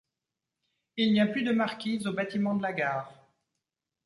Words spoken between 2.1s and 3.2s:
bâtiment de la gare.